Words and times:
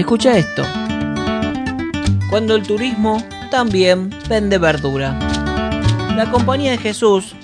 Escucha 0.00 0.38
esto. 0.38 0.62
Cuando 2.30 2.54
el 2.54 2.62
turismo 2.62 3.22
también 3.50 4.08
vende 4.30 4.56
verdura. 4.56 5.14
La 6.16 6.30
Compañía 6.30 6.70
de 6.70 6.78
Jesús, 6.78 7.34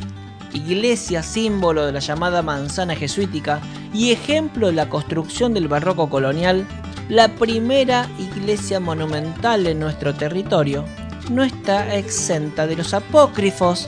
iglesia 0.55 1.23
símbolo 1.23 1.85
de 1.85 1.93
la 1.93 1.99
llamada 1.99 2.41
manzana 2.41 2.97
jesuítica 2.97 3.61
y 3.93 4.11
ejemplo 4.11 4.69
de 4.69 4.73
la 4.73 4.89
construcción 4.89 5.53
del 5.53 5.69
barroco 5.69 6.09
colonial, 6.09 6.67
la 7.11 7.29
primera 7.29 8.09
iglesia 8.19 8.81
monumental 8.81 9.67
en 9.67 9.79
nuestro 9.79 10.15
territorio, 10.15 10.83
no 11.31 11.45
está 11.45 11.95
exenta 11.95 12.67
de 12.67 12.77
los 12.77 12.95
apócrifos 12.95 13.87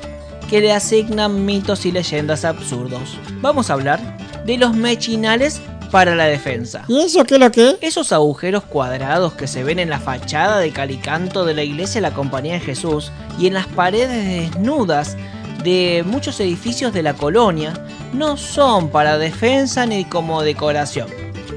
que 0.50 0.60
le 0.60 0.74
asignan 0.74 1.46
mitos 1.46 1.86
y 1.86 1.90
leyendas 1.90 2.44
absurdos. 2.44 3.18
Vamos 3.40 3.70
a 3.70 3.72
hablar 3.72 4.18
de 4.44 4.58
los 4.58 4.76
mechinales 4.76 5.62
para 5.90 6.14
la 6.14 6.24
defensa. 6.24 6.84
¿Y 6.88 7.00
eso 7.00 7.24
qué 7.24 7.34
es 7.34 7.40
lo 7.40 7.50
que? 7.50 7.76
Esos 7.80 8.12
agujeros 8.12 8.64
cuadrados 8.64 9.32
que 9.34 9.46
se 9.46 9.64
ven 9.64 9.78
en 9.78 9.90
la 9.90 10.00
fachada 10.00 10.58
de 10.58 10.70
calicanto 10.70 11.44
de 11.44 11.54
la 11.54 11.62
iglesia 11.62 12.00
de 12.00 12.08
la 12.08 12.14
Compañía 12.14 12.54
de 12.54 12.60
Jesús 12.60 13.12
y 13.38 13.46
en 13.46 13.54
las 13.54 13.66
paredes 13.66 14.52
desnudas 14.52 15.16
de 15.62 16.04
muchos 16.06 16.38
edificios 16.40 16.92
de 16.92 17.02
la 17.02 17.14
colonia 17.14 17.72
no 18.12 18.36
son 18.36 18.90
para 18.90 19.18
defensa 19.18 19.86
ni 19.86 20.04
como 20.04 20.42
decoración. 20.42 21.08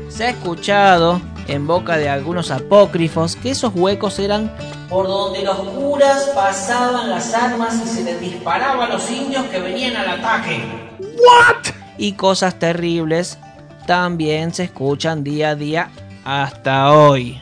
Se 0.09 0.25
ha 0.25 0.29
escuchado 0.29 1.21
en 1.47 1.67
boca 1.67 1.97
de 1.97 2.09
algunos 2.09 2.51
apócrifos 2.51 3.35
que 3.35 3.51
esos 3.51 3.73
huecos 3.75 4.19
eran 4.19 4.55
por 4.89 5.07
donde 5.07 5.43
los 5.43 5.57
curas 5.57 6.31
pasaban 6.35 7.09
las 7.09 7.33
armas 7.33 7.81
y 7.83 7.87
se 7.87 8.03
les 8.03 8.19
disparaba 8.19 8.85
a 8.85 8.89
los 8.89 9.09
indios 9.09 9.45
que 9.45 9.59
venían 9.59 9.95
al 9.95 10.19
ataque. 10.19 10.61
¿What? 10.99 11.73
Y 11.97 12.13
cosas 12.13 12.59
terribles 12.59 13.37
también 13.85 14.53
se 14.53 14.63
escuchan 14.63 15.23
día 15.23 15.49
a 15.49 15.55
día 15.55 15.91
hasta 16.23 16.91
hoy. 16.91 17.41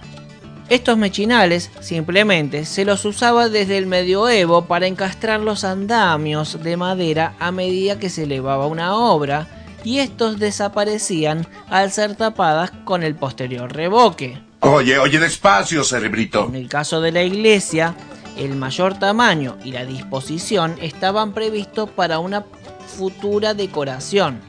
Estos 0.70 0.98
mechinales 0.98 1.72
simplemente 1.80 2.64
se 2.66 2.86
los 2.86 3.04
usaba 3.04 3.50
desde 3.50 3.78
el 3.80 3.88
medioevo 3.88 4.66
para 4.66 4.86
encastrar 4.86 5.40
los 5.40 5.64
andamios 5.64 6.62
de 6.62 6.78
madera 6.78 7.34
a 7.40 7.52
medida 7.52 7.98
que 7.98 8.12
se 8.12 8.24
elevaba 8.24 8.68
una 8.68 8.96
obra 8.96 9.48
y 9.84 10.00
estos 10.00 10.38
desaparecían 10.38 11.48
al 11.70 11.92
ser 11.92 12.16
tapadas 12.16 12.72
con 12.84 13.02
el 13.02 13.16
posterior 13.16 13.74
revoque. 13.74 14.40
Oye, 14.60 15.00
oye, 15.00 15.20
despacio, 15.20 15.84
cerebrito. 15.84 16.46
En 16.48 16.56
el 16.56 16.70
caso 16.70 17.02
de 17.02 17.14
la 17.14 17.24
iglesia, 17.24 17.96
el 18.38 18.56
mayor 18.56 19.00
tamaño 19.00 19.58
y 19.64 19.72
la 19.72 19.86
disposición 19.86 20.76
estaban 20.82 21.34
previstos 21.34 21.90
para 21.90 22.20
una 22.20 22.46
futura 22.88 23.54
decoración, 23.54 24.40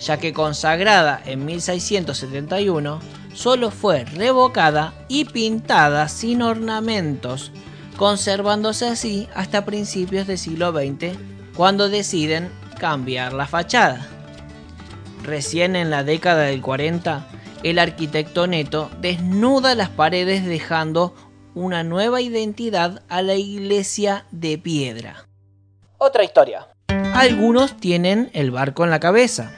ya 0.00 0.16
que 0.18 0.32
consagrada 0.32 1.20
en 1.26 1.44
1671, 1.44 3.00
solo 3.34 3.70
fue 3.70 4.04
revocada 4.04 4.94
y 5.08 5.26
pintada 5.26 6.08
sin 6.08 6.42
ornamentos, 6.42 7.52
conservándose 7.96 8.88
así 8.88 9.28
hasta 9.34 9.64
principios 9.64 10.26
del 10.26 10.38
siglo 10.38 10.72
XX, 10.72 11.16
cuando 11.54 11.88
deciden 11.88 12.50
cambiar 12.78 13.34
la 13.34 13.46
fachada. 13.46 14.06
Recién 15.22 15.76
en 15.76 15.90
la 15.90 16.02
década 16.02 16.44
del 16.44 16.62
40, 16.62 17.26
el 17.62 17.78
arquitecto 17.78 18.46
Neto 18.46 18.90
desnuda 19.00 19.74
las 19.74 19.90
paredes 19.90 20.46
dejando 20.46 21.14
una 21.54 21.84
nueva 21.84 22.22
identidad 22.22 23.02
a 23.08 23.20
la 23.20 23.34
iglesia 23.34 24.24
de 24.30 24.56
piedra. 24.56 25.26
Otra 25.98 26.24
historia. 26.24 26.68
Algunos 27.14 27.76
tienen 27.76 28.30
el 28.32 28.50
barco 28.50 28.84
en 28.84 28.90
la 28.90 29.00
cabeza. 29.00 29.52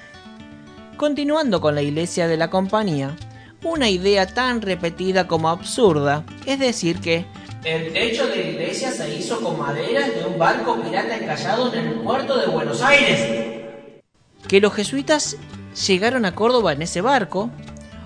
Continuando 0.97 1.61
con 1.61 1.75
la 1.75 1.83
iglesia 1.83 2.29
de 2.29 2.37
la 2.37 2.51
compañía, 2.51 3.17
una 3.65 3.89
idea 3.89 4.27
tan 4.27 4.61
repetida 4.61 5.27
como 5.27 5.49
absurda 5.49 6.25
es 6.47 6.59
decir 6.59 7.01
que 7.01 7.25
el 7.65 7.93
techo 7.93 8.27
de 8.27 8.37
la 8.37 8.43
iglesia 8.43 8.91
se 8.91 9.15
hizo 9.15 9.41
con 9.41 9.59
maderas 9.59 10.15
de 10.15 10.25
un 10.25 10.39
barco 10.39 10.81
pirata 10.83 11.17
encallado 11.17 11.73
en 11.73 11.87
el 11.87 11.95
puerto 12.01 12.37
de 12.39 12.47
Buenos 12.49 12.83
Aires. 12.83 13.63
Que 14.49 14.61
los 14.61 14.75
jesuitas 14.75 15.37
llegaron 15.87 16.25
a 16.25 16.35
Córdoba 16.35 16.73
en 16.73 16.83
ese 16.83 17.01
barco, 17.01 17.51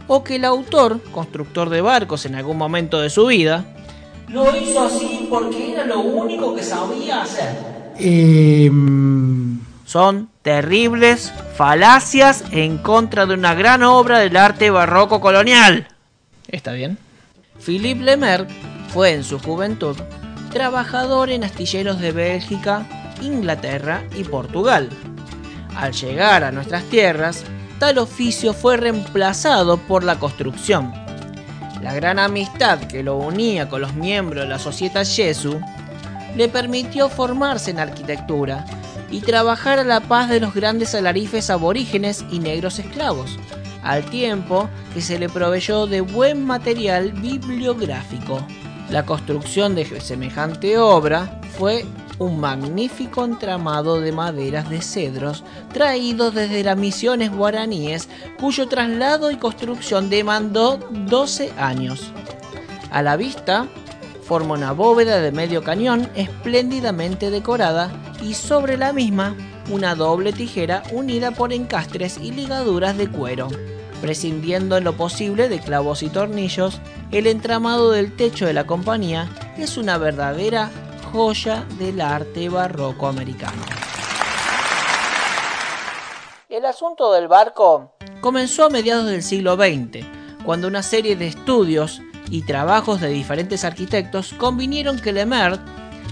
o 0.09 0.23
que 0.23 0.37
el 0.37 0.45
autor, 0.45 1.01
constructor 1.11 1.71
de 1.71 1.81
barcos 1.81 2.27
en 2.27 2.35
algún 2.35 2.59
momento 2.59 3.01
de 3.01 3.09
su 3.09 3.27
vida, 3.27 3.65
lo 4.29 4.55
hizo 4.57 4.83
así 4.83 5.27
porque 5.31 5.73
era 5.73 5.87
lo 5.87 6.01
único 6.01 6.55
que 6.55 6.63
sabía 6.63 7.23
hacer. 7.23 7.57
Eh, 7.99 8.71
Son 9.87 10.29
terribles 10.43 11.33
falacias 11.57 12.43
en 12.51 12.77
contra 12.77 13.25
de 13.25 13.35
una 13.35 13.55
gran 13.55 13.85
obra 13.85 14.19
del 14.19 14.37
arte 14.37 14.69
barroco 14.69 15.21
colonial. 15.21 15.87
¿Está 16.49 16.73
bien? 16.73 16.99
Philippe 17.65 18.03
Lemer 18.03 18.49
fue 18.93 19.13
en 19.15 19.23
su 19.23 19.39
juventud 19.39 19.97
trabajador 20.53 21.31
en 21.31 21.45
astilleros 21.45 22.01
de 22.01 22.11
Bélgica, 22.11 22.85
Inglaterra 23.23 24.03
y 24.17 24.25
Portugal. 24.25 24.91
Al 25.77 25.93
llegar 25.93 26.43
a 26.43 26.51
nuestras 26.51 26.83
tierras, 26.85 27.45
tal 27.79 27.99
oficio 27.99 28.55
fue 28.55 28.77
reemplazado 28.79 29.77
por 29.77 30.03
la 30.03 30.19
construcción. 30.19 30.93
La 31.81 31.95
gran 31.95 32.19
amistad 32.19 32.81
que 32.81 33.05
lo 33.05 33.17
unía 33.19 33.69
con 33.69 33.83
los 33.83 33.95
miembros 33.95 34.43
de 34.45 34.49
la 34.49 34.59
Sociedad 34.59 35.07
Jesu 35.07 35.61
le 36.35 36.49
permitió 36.49 37.09
formarse 37.09 37.71
en 37.71 37.79
arquitectura 37.79 38.65
y 39.11 39.21
trabajar 39.21 39.79
a 39.79 39.85
la 39.85 40.01
paz 40.01 40.29
de 40.29 40.41
los 40.41 40.55
grandes 40.55 40.95
alarifes 40.95 41.51
aborígenes 41.51 42.25
y 42.31 42.39
negros 42.39 42.79
esclavos, 42.79 43.39
al 43.83 44.05
tiempo 44.05 44.69
que 44.95 45.01
se 45.01 45.19
le 45.19 45.29
proveyó 45.29 45.87
de 45.87 46.01
buen 46.01 46.45
material 46.45 47.13
bibliográfico. 47.13 48.45
La 48.91 49.05
construcción 49.05 49.75
de 49.75 50.01
semejante 50.01 50.79
obra 50.79 51.41
fue 51.59 51.85
un 52.19 52.41
magnífico 52.41 53.25
entramado 53.25 54.01
de 54.01 54.13
maderas 54.13 54.71
de 54.71 54.81
cedros 54.81 55.45
traídos 55.73 56.35
desde 56.35 56.65
las 56.65 56.77
misiones 56.77 57.31
guaraníes, 57.31 58.09
cuyo 58.41 58.69
traslado 58.69 59.31
y 59.31 59.37
construcción 59.37 60.09
demandó 60.09 60.79
12 60.91 61.53
años. 61.59 62.11
A 62.91 63.03
la 63.03 63.17
vista, 63.17 63.67
forma 64.23 64.55
una 64.55 64.73
bóveda 64.73 65.21
de 65.21 65.33
medio 65.33 65.63
cañón 65.63 66.09
espléndidamente 66.15 67.31
decorada 67.31 67.91
y 68.23 68.35
sobre 68.35 68.77
la 68.77 68.93
misma 68.93 69.37
una 69.71 69.95
doble 69.95 70.33
tijera 70.33 70.83
unida 70.93 71.31
por 71.33 71.53
encastres 71.53 72.19
y 72.19 72.31
ligaduras 72.31 72.97
de 72.97 73.11
cuero. 73.11 73.49
Prescindiendo 74.01 74.77
en 74.77 74.85
lo 74.85 74.97
posible 74.97 75.49
de 75.49 75.59
clavos 75.59 76.03
y 76.03 76.09
tornillos, 76.09 76.81
el 77.11 77.27
entramado 77.27 77.91
del 77.91 78.15
techo 78.15 78.47
de 78.47 78.53
la 78.53 78.67
compañía 78.67 79.29
es 79.57 79.77
una 79.77 79.99
verdadera 79.99 80.71
joya 81.13 81.65
del 81.79 82.01
arte 82.01 82.49
barroco 82.49 83.09
americano. 83.09 83.63
El 86.49 86.65
asunto 86.65 87.13
del 87.13 87.29
barco 87.29 87.97
comenzó 88.21 88.67
a 88.67 88.71
mediados 88.71 89.07
del 89.07 89.23
siglo 89.23 89.57
XX, 89.57 90.05
cuando 90.45 90.69
una 90.69 90.83
serie 90.83 91.17
de 91.17 91.27
estudios 91.27 92.01
y 92.31 92.43
trabajos 92.43 93.01
de 93.01 93.09
diferentes 93.09 93.65
arquitectos 93.65 94.33
convinieron 94.35 94.99
que 94.99 95.13
Lemert 95.13 95.61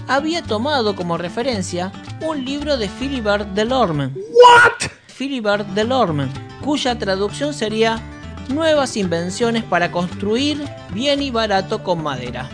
había 0.07 0.41
tomado 0.41 0.95
como 0.95 1.17
referencia 1.17 1.91
un 2.21 2.43
libro 2.45 2.77
de 2.77 2.89
Philibert 2.89 3.49
Delorme. 3.49 4.07
¿What? 4.07 4.89
Philibert 5.17 5.67
Delorme, 5.69 6.27
cuya 6.61 6.97
traducción 6.97 7.53
sería 7.53 8.01
Nuevas 8.49 8.95
invenciones 8.95 9.63
para 9.63 9.91
construir 9.91 10.63
bien 10.93 11.21
y 11.21 11.31
barato 11.31 11.83
con 11.83 12.03
madera. 12.03 12.47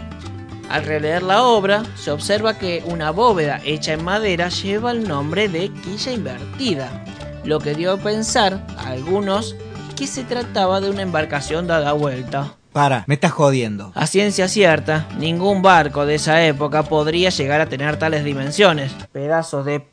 Al 0.70 0.86
releer 0.86 1.22
la 1.22 1.44
obra, 1.44 1.84
se 1.96 2.12
observa 2.12 2.58
que 2.58 2.82
una 2.86 3.12
bóveda 3.12 3.60
hecha 3.66 3.94
en 3.94 4.06
madera 4.06 4.48
lleva 4.48 4.92
el 4.92 5.06
nombre 5.06 5.50
de 5.50 5.70
quilla 5.70 6.14
invertida, 6.14 7.04
lo 7.44 7.60
que 7.60 7.76
dio 7.76 7.92
a 7.92 7.98
pensar 7.98 8.66
a 8.78 8.88
algunos 8.92 9.56
que 9.98 10.08
se 10.08 10.24
trataba 10.24 10.80
de 10.80 10.90
una 10.90 11.02
embarcación 11.02 11.68
dada 11.68 11.92
vuelta. 11.92 12.56
Para, 12.72 13.03
me 13.08 13.16
estás 13.16 13.32
jodiendo. 13.32 13.91
A 13.96 14.08
ciencia 14.08 14.47
cierta, 14.47 15.08
ningún 15.18 15.62
barco 15.62 16.06
de 16.06 16.16
esa 16.16 16.44
época 16.46 16.84
podría 16.84 17.29
llegar 17.29 17.59
a 17.59 17.66
tener 17.66 17.97
tales 17.97 18.23
dimensiones. 18.23 18.94
Pedazos 19.12 19.66
de... 19.66 19.85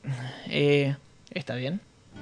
Eh, 0.48 0.96
¿Está 1.30 1.56
bien? 1.56 1.80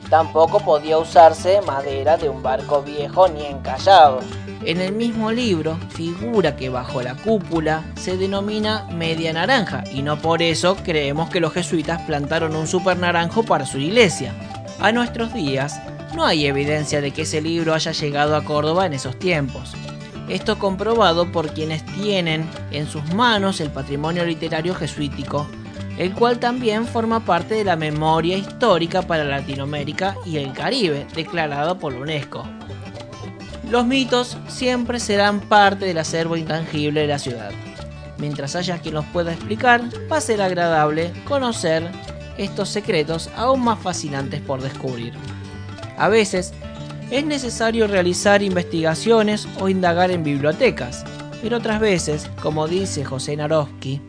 Tampoco 0.09 0.61
podía 0.61 0.99
usarse 0.99 1.61
madera 1.63 2.17
de 2.17 2.29
un 2.29 2.43
barco 2.43 2.83
viejo 2.83 3.29
ni 3.29 3.45
encallado. 3.45 4.21
En 4.65 4.81
el 4.81 4.93
mismo 4.93 5.31
libro 5.31 5.77
figura 5.91 6.57
que 6.57 6.71
bajo 6.71 7.03
la 7.03 7.17
cúpula 7.17 7.85
se 7.97 8.17
denomina 8.17 8.87
media 8.93 9.33
naranja 9.33 9.85
y 9.93 10.03
no 10.03 10.17
por 10.19 10.43
eso 10.43 10.77
creemos 10.77 11.29
que 11.29 11.41
los 11.41 11.53
jesuitas 11.53 12.03
plantaron 12.03 12.57
un 12.57 12.67
super 12.67 12.97
naranjo 12.97 13.43
para 13.43 13.67
su 13.67 13.79
iglesia. 13.79 14.33
A 14.81 14.93
nuestros 14.93 15.35
días 15.35 15.81
no 16.15 16.25
hay 16.25 16.47
evidencia 16.47 17.01
de 17.01 17.11
que 17.11 17.23
ese 17.23 17.41
libro 17.41 17.75
haya 17.75 17.93
llegado 17.93 18.37
a 18.37 18.45
Córdoba 18.45 18.87
en 18.87 18.95
esos 18.95 19.19
tiempos. 19.19 19.75
Esto 20.29 20.59
comprobado 20.59 21.31
por 21.31 21.51
quienes 21.51 21.85
tienen 21.87 22.49
en 22.73 22.89
sus 22.89 23.05
manos 23.15 23.61
el 23.61 23.71
patrimonio 23.71 24.25
literario 24.25 24.75
jesuítico, 24.75 25.47
el 25.99 26.13
cual 26.13 26.39
también 26.39 26.87
forma 26.87 27.25
parte 27.25 27.55
de 27.55 27.65
la 27.65 27.77
memoria 27.77 28.37
histórica 28.37 29.03
para 29.03 29.25
Latinoamérica 29.25 30.17
y 30.27 30.39
el 30.39 30.53
Caribe, 30.53 31.07
declarado 31.15 31.79
por 31.79 31.93
la 31.93 32.01
UNESCO. 32.01 32.45
Los 33.71 33.87
mitos 33.87 34.37
siempre 34.49 35.01
serán 35.01 35.41
parte 35.41 35.87
del 35.87 35.99
acervo 35.99 36.37
intangible 36.37 37.03
de 37.03 37.07
la 37.07 37.19
ciudad. 37.19 37.53
Mientras 38.19 38.57
haya 38.57 38.79
quien 38.79 38.95
los 38.95 39.05
pueda 39.07 39.33
explicar, 39.33 39.83
va 40.11 40.19
a 40.19 40.21
ser 40.21 40.43
agradable 40.43 41.13
conocer 41.25 41.91
estos 42.39 42.69
secretos 42.69 43.31
aún 43.37 43.63
más 43.63 43.79
fascinantes 43.79 44.41
por 44.41 44.61
descubrir. 44.61 45.15
A 45.99 46.09
veces 46.09 46.53
es 47.11 47.25
necesario 47.25 47.87
realizar 47.87 48.43
investigaciones 48.43 49.47
o 49.61 49.69
indagar 49.69 50.11
en 50.11 50.25
bibliotecas, 50.25 51.05
pero 51.41 51.59
otras 51.59 51.81
veces, 51.81 52.29
como 52.43 52.67
dice 52.67 53.05
José 53.05 53.37
Naroski, 53.37 54.01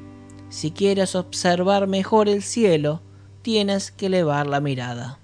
si 0.49 0.71
quieres 0.71 1.15
observar 1.15 1.87
mejor 1.87 2.29
el 2.29 2.41
cielo, 2.41 3.01
tienes 3.41 3.91
que 3.91 4.07
elevar 4.07 4.47
la 4.47 4.61
mirada. 4.61 5.19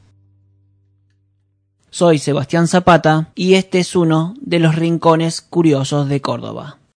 Soy 1.89 2.19
Sebastián 2.19 2.67
Zapata 2.67 3.31
y 3.35 3.53
este 3.53 3.79
es 3.79 3.95
uno 3.95 4.33
de 4.41 4.59
los 4.59 4.75
rincones 4.75 5.41
curiosos 5.41 6.09
de 6.09 6.21
Córdoba. 6.21 6.79